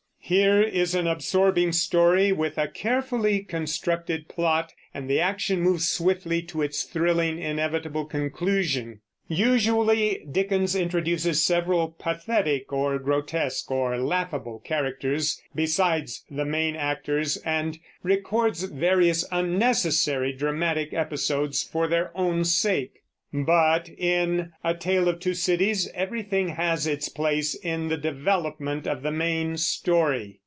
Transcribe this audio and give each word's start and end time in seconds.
Here 0.23 0.61
is 0.61 0.95
an 0.95 1.07
absorbing 1.07 1.73
story, 1.73 2.31
with 2.31 2.57
a 2.57 2.69
carefully 2.69 3.41
constructed 3.41 4.29
plot, 4.29 4.71
and 4.93 5.09
the 5.09 5.19
action 5.19 5.59
moves 5.59 5.89
swiftly 5.89 6.41
to 6.43 6.61
its 6.61 6.83
thrilling, 6.83 7.37
inevitable 7.37 8.05
conclusion. 8.05 9.01
Usually 9.27 10.23
Dickens 10.31 10.73
introduces 10.73 11.43
several 11.45 11.89
pathetic 11.99 12.71
or 12.71 12.97
grotesque 12.97 13.69
or 13.69 13.97
laughable 13.97 14.59
characters 14.59 15.41
besides 15.53 16.23
the 16.31 16.45
main 16.45 16.77
actors, 16.77 17.35
and 17.43 17.77
records 18.01 18.63
various 18.63 19.27
unnecessary 19.33 20.31
dramatic 20.31 20.93
episodes 20.93 21.61
for 21.61 21.89
their 21.89 22.17
own 22.17 22.45
sake; 22.45 22.99
but 23.33 23.87
in 23.87 24.51
A 24.61 24.75
Tale 24.75 25.07
of 25.07 25.21
Two 25.21 25.33
Cities 25.33 25.89
everything 25.95 26.49
has 26.49 26.85
its 26.85 27.07
place 27.07 27.55
in 27.55 27.87
the 27.87 27.95
development 27.95 28.85
of 28.85 29.03
the 29.03 29.11
main 29.11 29.55
story. 29.55 30.39